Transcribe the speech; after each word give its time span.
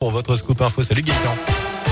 pour 0.00 0.10
votre 0.12 0.34
scoop 0.34 0.62
info. 0.62 0.80
Salut 0.80 1.02
Gaëtan. 1.02 1.89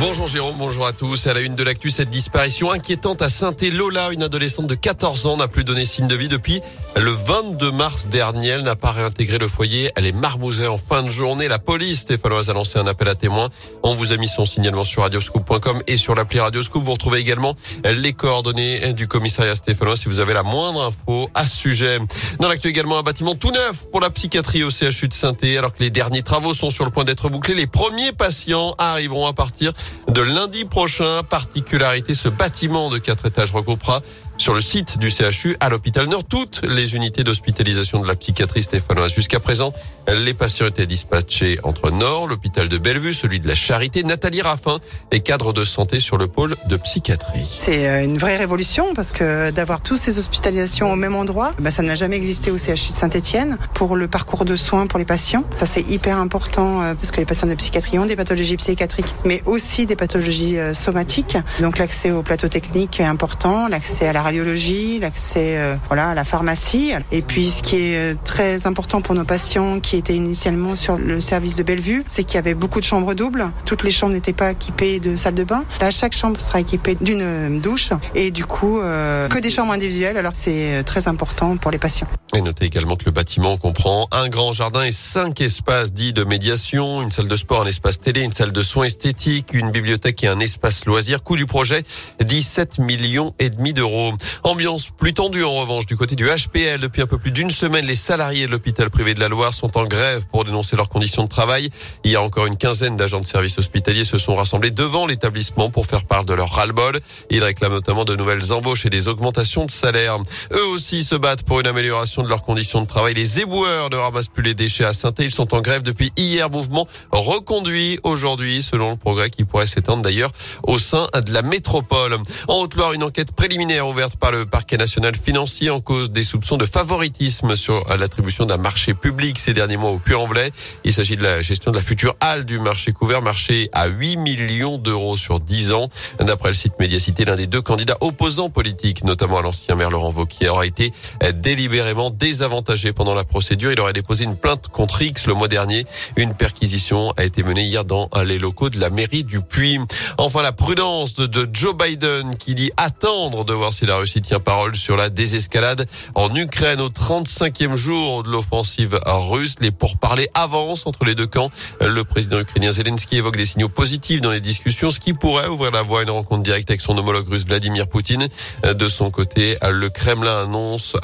Bonjour 0.00 0.26
Jérôme, 0.26 0.56
bonjour 0.58 0.86
à 0.86 0.92
tous. 0.92 1.28
À 1.28 1.34
la 1.34 1.40
une 1.40 1.54
de 1.54 1.62
l'actu, 1.62 1.88
cette 1.88 2.10
disparition 2.10 2.72
inquiétante 2.72 3.22
à 3.22 3.28
saint 3.28 3.54
Lola, 3.72 4.10
une 4.10 4.24
adolescente 4.24 4.66
de 4.66 4.74
14 4.74 5.26
ans, 5.26 5.36
n'a 5.36 5.46
plus 5.46 5.62
donné 5.62 5.84
signe 5.84 6.08
de 6.08 6.16
vie 6.16 6.26
depuis 6.26 6.60
le 6.96 7.12
22 7.12 7.70
mars 7.70 8.08
dernier. 8.08 8.48
Elle 8.48 8.62
n'a 8.62 8.74
pas 8.74 8.90
réintégré 8.90 9.38
le 9.38 9.46
foyer. 9.46 9.92
Elle 9.94 10.06
est 10.06 10.12
marmousée 10.12 10.66
en 10.66 10.78
fin 10.78 11.04
de 11.04 11.08
journée. 11.08 11.46
La 11.46 11.60
police 11.60 12.00
stéphanoise 12.00 12.50
a 12.50 12.54
lancé 12.54 12.78
un 12.80 12.88
appel 12.88 13.08
à 13.08 13.14
témoins. 13.14 13.50
On 13.84 13.94
vous 13.94 14.10
a 14.12 14.16
mis 14.16 14.26
son 14.26 14.46
signalement 14.46 14.82
sur 14.82 15.02
radioscoop.com 15.02 15.82
et 15.86 15.96
sur 15.96 16.16
l'appli 16.16 16.40
Radioscoop. 16.40 16.82
Vous 16.82 16.92
retrouvez 16.92 17.20
également 17.20 17.54
les 17.84 18.12
coordonnées 18.12 18.92
du 18.94 19.06
commissariat 19.06 19.54
stéphanois 19.54 19.96
si 19.96 20.08
vous 20.08 20.18
avez 20.18 20.34
la 20.34 20.42
moindre 20.42 20.82
info 20.82 21.30
à 21.34 21.46
ce 21.46 21.56
sujet. 21.56 21.98
Dans 22.40 22.48
l'actu 22.48 22.66
également, 22.66 22.98
un 22.98 23.02
bâtiment 23.02 23.36
tout 23.36 23.52
neuf 23.52 23.86
pour 23.92 24.00
la 24.00 24.10
psychiatrie 24.10 24.64
au 24.64 24.70
CHU 24.70 25.06
de 25.06 25.14
saint 25.14 25.36
Alors 25.56 25.72
que 25.72 25.82
les 25.82 25.90
derniers 25.90 26.22
travaux 26.22 26.52
sont 26.52 26.70
sur 26.70 26.84
le 26.84 26.90
point 26.90 27.04
d'être 27.04 27.28
bouclés, 27.28 27.54
les 27.54 27.68
premiers 27.68 28.12
patients 28.12 28.74
arriveront 28.78 29.26
à 29.26 29.32
partir 29.32 29.72
de 30.08 30.22
lundi 30.22 30.64
prochain. 30.64 31.22
Particularité, 31.22 32.14
ce 32.14 32.28
bâtiment 32.28 32.90
de 32.90 32.98
quatre 32.98 33.26
étages 33.26 33.52
regroupera 33.52 34.02
sur 34.38 34.54
le 34.54 34.60
site 34.60 34.98
du 34.98 35.10
CHU 35.10 35.56
à 35.60 35.68
l'hôpital 35.68 36.06
Nord 36.06 36.24
toutes 36.24 36.62
les 36.62 36.94
unités 36.94 37.24
d'hospitalisation 37.24 38.00
de 38.00 38.06
la 38.06 38.14
psychiatrie 38.14 38.62
stéphanoise. 38.62 39.14
Jusqu'à 39.14 39.40
présent, 39.40 39.72
les 40.08 40.34
patients 40.34 40.66
étaient 40.66 40.86
dispatchés 40.86 41.58
entre 41.62 41.90
Nord, 41.90 42.26
l'hôpital 42.26 42.68
de 42.68 42.78
Bellevue, 42.78 43.14
celui 43.14 43.40
de 43.40 43.48
la 43.48 43.54
Charité. 43.54 44.02
Nathalie 44.02 44.42
Raffin 44.42 44.78
est 45.10 45.20
cadre 45.20 45.52
de 45.52 45.64
santé 45.64 46.00
sur 46.00 46.18
le 46.18 46.26
pôle 46.26 46.56
de 46.68 46.76
psychiatrie. 46.76 47.46
C'est 47.58 47.88
euh, 47.88 48.04
une 48.04 48.18
vraie 48.18 48.36
révolution 48.36 48.94
parce 48.94 49.12
que 49.12 49.50
d'avoir 49.50 49.80
tous 49.80 49.96
ces 49.96 50.18
hospitalisations 50.18 50.92
au 50.92 50.96
même 50.96 51.14
endroit, 51.14 51.52
bah, 51.60 51.70
ça 51.70 51.82
n'a 51.82 51.94
jamais 51.94 52.16
existé 52.16 52.50
au 52.50 52.58
CHU 52.58 52.72
de 52.72 52.76
Saint-Etienne 52.76 53.58
pour 53.72 53.96
le 53.96 54.08
parcours 54.08 54.44
de 54.44 54.56
soins 54.56 54.86
pour 54.86 54.98
les 54.98 55.04
patients. 55.04 55.44
Ça 55.56 55.66
c'est 55.66 55.82
hyper 55.82 56.18
important 56.18 56.82
euh, 56.82 56.94
parce 56.94 57.10
que 57.10 57.18
les 57.18 57.26
patients 57.26 57.48
de 57.48 57.54
psychiatrie 57.54 57.98
ont 57.98 58.06
des 58.06 58.16
pathologies 58.16 58.56
psychiatriques 58.56 59.14
mais 59.24 59.42
aussi 59.46 59.86
des 59.86 59.96
pathologies 59.96 60.58
euh, 60.58 60.74
somatiques. 60.74 61.38
Donc 61.60 61.78
l'accès 61.78 62.10
au 62.10 62.22
plateau 62.22 62.48
technique 62.48 63.00
est 63.00 63.04
important, 63.04 63.68
l'accès 63.68 64.08
à 64.08 64.12
la 64.12 64.22
radiologie, 64.24 64.98
l'accès 64.98 65.58
euh, 65.58 65.76
voilà 65.86 66.08
à 66.08 66.14
la 66.14 66.24
pharmacie. 66.24 66.92
Et 67.12 67.22
puis 67.22 67.50
ce 67.50 67.62
qui 67.62 67.76
est 67.76 67.96
euh, 67.96 68.14
très 68.24 68.66
important 68.66 69.00
pour 69.00 69.14
nos 69.14 69.24
patients 69.24 69.80
qui 69.80 69.96
étaient 69.96 70.16
initialement 70.16 70.76
sur 70.76 70.96
le 70.96 71.20
service 71.20 71.56
de 71.56 71.62
Bellevue, 71.62 72.02
c'est 72.08 72.24
qu'il 72.24 72.34
y 72.34 72.38
avait 72.38 72.54
beaucoup 72.54 72.80
de 72.80 72.84
chambres 72.84 73.14
doubles. 73.14 73.50
Toutes 73.64 73.84
les 73.84 73.90
chambres 73.90 74.14
n'étaient 74.14 74.32
pas 74.32 74.52
équipées 74.52 74.98
de 74.98 75.16
salle 75.16 75.34
de 75.34 75.44
bain. 75.44 75.64
Là, 75.80 75.90
chaque 75.90 76.16
chambre 76.16 76.40
sera 76.40 76.60
équipée 76.60 76.96
d'une 77.00 77.22
euh, 77.22 77.60
douche 77.60 77.90
et 78.14 78.30
du 78.30 78.44
coup 78.44 78.80
que 78.80 79.38
des 79.38 79.50
chambres 79.50 79.72
individuelles. 79.72 80.16
Alors 80.16 80.32
c'est 80.34 80.82
très 80.84 81.06
important 81.08 81.56
pour 81.56 81.70
les 81.70 81.78
patients. 81.78 82.08
Et 82.34 82.40
notez 82.40 82.64
également 82.64 82.96
que 82.96 83.04
le 83.04 83.12
bâtiment 83.12 83.56
comprend 83.56 84.08
un 84.10 84.28
grand 84.28 84.52
jardin 84.52 84.82
et 84.82 84.90
cinq 84.90 85.40
espaces 85.40 85.92
dits 85.92 86.12
de 86.12 86.24
médiation, 86.24 87.02
une 87.02 87.12
salle 87.12 87.28
de 87.28 87.36
sport, 87.36 87.62
un 87.62 87.66
espace 87.66 88.00
télé, 88.00 88.22
une 88.22 88.32
salle 88.32 88.52
de 88.52 88.62
soins 88.62 88.84
esthétiques, 88.84 89.52
une 89.52 89.70
bibliothèque 89.70 90.24
et 90.24 90.28
un 90.28 90.40
espace 90.40 90.86
loisir. 90.86 91.22
Coût 91.22 91.36
du 91.36 91.46
projet 91.46 91.84
17 92.20 92.78
millions 92.78 93.34
et 93.38 93.50
demi 93.50 93.72
d'euros. 93.72 94.13
Ambiance 94.42 94.88
plus 94.96 95.14
tendue 95.14 95.44
en 95.44 95.54
revanche 95.54 95.86
du 95.86 95.96
côté 95.96 96.16
du 96.16 96.26
HPL. 96.26 96.80
Depuis 96.80 97.02
un 97.02 97.06
peu 97.06 97.18
plus 97.18 97.30
d'une 97.30 97.50
semaine, 97.50 97.86
les 97.86 97.94
salariés 97.94 98.46
de 98.46 98.52
l'hôpital 98.52 98.90
privé 98.90 99.14
de 99.14 99.20
la 99.20 99.28
Loire 99.28 99.54
sont 99.54 99.76
en 99.78 99.84
grève 99.84 100.26
pour 100.30 100.44
dénoncer 100.44 100.76
leurs 100.76 100.88
conditions 100.88 101.24
de 101.24 101.28
travail. 101.28 101.68
Il 102.04 102.10
y 102.10 102.16
a 102.16 102.22
encore 102.22 102.46
une 102.46 102.56
quinzaine 102.56 102.96
d'agents 102.96 103.20
de 103.20 103.26
services 103.26 103.58
hospitaliers 103.58 104.04
se 104.04 104.18
sont 104.18 104.34
rassemblés 104.34 104.70
devant 104.70 105.06
l'établissement 105.06 105.70
pour 105.70 105.86
faire 105.86 106.04
part 106.04 106.24
de 106.24 106.34
leur 106.34 106.50
ras-le-bol. 106.50 107.00
Ils 107.30 107.42
réclament 107.42 107.74
notamment 107.74 108.04
de 108.04 108.16
nouvelles 108.16 108.52
embauches 108.52 108.86
et 108.86 108.90
des 108.90 109.08
augmentations 109.08 109.64
de 109.66 109.70
salaire. 109.70 110.18
Eux 110.52 110.66
aussi 110.66 111.04
se 111.04 111.14
battent 111.14 111.42
pour 111.42 111.60
une 111.60 111.66
amélioration 111.66 112.22
de 112.22 112.28
leurs 112.28 112.42
conditions 112.42 112.82
de 112.82 112.86
travail. 112.86 113.14
Les 113.14 113.40
éboueurs 113.40 113.90
ne 113.90 113.96
ramassent 113.96 114.28
plus 114.28 114.42
les 114.42 114.54
déchets 114.54 114.84
à 114.84 114.92
saint 114.92 115.12
Ils 115.18 115.30
sont 115.30 115.54
en 115.54 115.60
grève 115.60 115.82
depuis 115.82 116.12
hier. 116.16 116.50
Mouvement 116.50 116.86
reconduit 117.10 117.98
aujourd'hui, 118.02 118.62
selon 118.62 118.90
le 118.90 118.96
progrès 118.96 119.30
qui 119.30 119.44
pourrait 119.44 119.66
s'étendre 119.66 120.02
d'ailleurs 120.02 120.30
au 120.64 120.78
sein 120.78 121.06
de 121.14 121.32
la 121.32 121.42
métropole. 121.42 122.16
En 122.48 122.60
Haute-Loire, 122.60 122.92
une 122.92 123.02
enquête 123.02 123.32
préliminaire 123.32 123.86
ouverte 123.88 124.03
par 124.18 124.32
le 124.32 124.46
parquet 124.46 124.76
national 124.76 125.14
financier 125.16 125.70
en 125.70 125.80
cause 125.80 126.10
des 126.10 126.24
soupçons 126.24 126.56
de 126.56 126.66
favoritisme 126.66 127.56
sur 127.56 127.84
l'attribution 127.96 128.44
d'un 128.44 128.56
marché 128.56 128.94
public 128.94 129.38
ces 129.38 129.54
derniers 129.54 129.76
mois 129.76 129.90
au 129.90 129.98
Puy-en-Velay. 129.98 130.50
Il 130.84 130.92
s'agit 130.92 131.16
de 131.16 131.22
la 131.22 131.42
gestion 131.42 131.70
de 131.70 131.76
la 131.76 131.82
future 131.82 132.14
halle 132.20 132.44
du 132.44 132.58
marché 132.58 132.92
couvert, 132.92 133.22
marché 133.22 133.70
à 133.72 133.86
8 133.86 134.16
millions 134.16 134.78
d'euros 134.78 135.16
sur 135.16 135.40
10 135.40 135.72
ans. 135.72 135.88
D'après 136.20 136.50
le 136.50 136.54
site 136.54 136.78
Médiacité, 136.78 137.24
l'un 137.24 137.34
des 137.34 137.46
deux 137.46 137.62
candidats 137.62 137.96
opposants 138.00 138.50
politiques, 138.50 139.04
notamment 139.04 139.38
à 139.38 139.42
l'ancien 139.42 139.74
maire 139.74 139.90
Laurent 139.90 140.10
Vauquier, 140.10 140.48
aura 140.48 140.66
été 140.66 140.92
délibérément 141.32 142.10
désavantagé 142.10 142.92
pendant 142.92 143.14
la 143.14 143.24
procédure. 143.24 143.72
Il 143.72 143.80
aurait 143.80 143.92
déposé 143.92 144.24
une 144.24 144.36
plainte 144.36 144.68
contre 144.68 145.00
X 145.02 145.26
le 145.26 145.34
mois 145.34 145.48
dernier. 145.48 145.84
Une 146.16 146.34
perquisition 146.34 147.12
a 147.16 147.24
été 147.24 147.42
menée 147.42 147.64
hier 147.64 147.84
dans 147.84 148.10
les 148.24 148.38
locaux 148.38 148.70
de 148.70 148.78
la 148.78 148.90
mairie 148.90 149.24
du 149.24 149.40
Puy. 149.40 149.78
Enfin, 150.18 150.42
la 150.42 150.52
prudence 150.52 151.14
de, 151.14 151.48
Joe 151.52 151.74
Biden 151.76 152.36
qui 152.36 152.54
dit 152.54 152.70
attendre 152.76 153.44
de 153.44 153.52
voir 153.52 153.72
si 153.72 153.86
la 153.86 153.93
Russie 153.96 154.22
tient 154.22 154.40
parole 154.40 154.76
sur 154.76 154.96
la 154.96 155.10
désescalade 155.10 155.86
en 156.14 156.34
Ukraine 156.34 156.80
au 156.80 156.88
35e 156.88 157.76
jour 157.76 158.22
de 158.22 158.30
l'offensive 158.30 158.98
russe. 159.04 159.54
Les 159.60 159.70
pourparlers 159.70 160.28
avancent 160.34 160.86
entre 160.86 161.04
les 161.04 161.14
deux 161.14 161.26
camps. 161.26 161.50
Le 161.80 162.04
président 162.04 162.40
ukrainien 162.40 162.72
Zelensky 162.72 163.16
évoque 163.16 163.36
des 163.36 163.46
signaux 163.46 163.68
positifs 163.68 164.20
dans 164.20 164.30
les 164.30 164.40
discussions, 164.40 164.90
ce 164.90 165.00
qui 165.00 165.12
pourrait 165.12 165.48
ouvrir 165.48 165.70
la 165.70 165.82
voie 165.82 166.00
à 166.00 166.02
une 166.02 166.10
rencontre 166.10 166.42
directe 166.42 166.70
avec 166.70 166.80
son 166.80 166.96
homologue 166.96 167.28
russe 167.28 167.44
Vladimir 167.44 167.88
Poutine. 167.88 168.28
De 168.62 168.88
son 168.88 169.10
côté, 169.10 169.56
le 169.62 169.88
Kremlin 169.90 170.44
annonce 170.44 170.96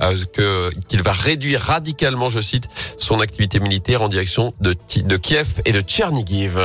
qu'il 0.88 1.02
va 1.02 1.12
réduire 1.12 1.60
radicalement, 1.60 2.28
je 2.28 2.40
cite, 2.40 2.68
son 2.98 3.20
activité 3.20 3.60
militaire 3.60 4.02
en 4.02 4.08
direction 4.08 4.54
de, 4.60 4.74
de 4.96 5.16
Kiev 5.16 5.60
et 5.64 5.72
de 5.72 5.80
Tchernigiv. 5.80 6.58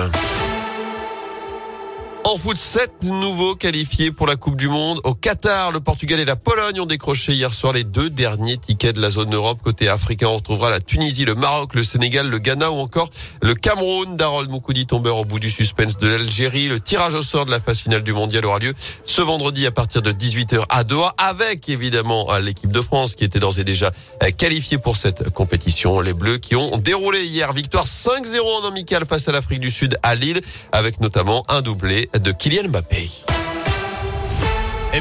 En 2.28 2.38
foot, 2.38 2.58
sept 2.58 3.03
nouveaux 3.03 3.53
qualifiés 3.53 4.12
pour 4.12 4.25
la 4.25 4.36
Coupe 4.36 4.56
du 4.56 4.68
Monde. 4.68 5.00
Au 5.03 5.13
Qatar, 5.13 5.72
le 5.72 5.80
Portugal 5.80 6.19
et 6.19 6.25
la 6.25 6.36
Pologne 6.36 6.81
ont 6.81 6.88
décroché 6.88 7.34
hier 7.34 7.53
soir 7.53 7.72
les 7.72 7.84
deux 7.84 8.09
derniers 8.09 8.58
tickets 8.58 8.96
de 8.96 9.02
la 9.02 9.12
zone 9.12 9.31
Europe. 9.31 9.59
Côté 9.63 9.90
africain, 9.90 10.30
on 10.30 10.38
retrouvera 10.38 10.72
la 10.72 10.80
Tunisie, 10.80 11.24
le 11.24 11.35
Maroc, 11.35 11.75
le 11.75 11.84
Sénégal, 11.84 12.28
le 12.28 12.40
Ghana 12.40 12.72
ou 12.72 12.78
encore 12.78 13.12
le 13.44 13.53
Cameroun. 13.53 14.18
Darold 14.18 14.50
Moukoudi 14.50 14.88
tombeur 14.88 15.18
au 15.18 15.25
bout 15.25 15.40
du 15.40 15.52
suspense 15.52 16.00
de 16.00 16.08
l'Algérie. 16.08 16.68
Le 16.68 16.80
tirage 16.80 17.14
au 17.14 17.22
sort 17.22 17.46
de 17.46 17.52
la 17.52 17.59
phase 17.59 17.81
finale 17.81 18.02
du 18.02 18.12
mondial 18.12 18.44
aura 18.47 18.58
lieu 18.58 18.74
ce 19.03 19.22
vendredi 19.22 19.68
à 19.68 19.72
partir 19.72 20.02
de 20.02 20.12
18h 20.12 20.64
à 20.69 20.84
Doha 20.84 21.14
avec 21.19 21.69
évidemment 21.69 22.35
l'équipe 22.40 22.72
de 22.72 22.81
France 22.81 23.14
qui 23.14 23.24
était 23.24 23.40
d'ores 23.40 23.59
et 23.59 23.64
déjà 23.64 23.91
qualifiée 24.35 24.80
pour 24.80 24.97
cette 24.97 25.30
compétition. 25.30 26.00
Les 26.00 26.14
Bleus 26.14 26.40
qui 26.40 26.56
ont 26.56 26.75
déroulé 26.78 27.24
hier 27.24 27.53
victoire 27.53 27.85
5-0 27.85 28.64
en 28.64 28.68
amical 28.68 29.06
face 29.06 29.30
à 29.30 29.31
l'Afrique 29.31 29.59
du 29.59 29.69
Sud 29.69 30.00
à 30.02 30.16
Lille 30.16 30.41
avec 30.72 31.00
notamment 31.00 31.44
un 31.50 31.62
doublé 31.62 32.09
de 32.20 32.31
Kylian 32.31 32.68
Mbappé. 32.68 33.34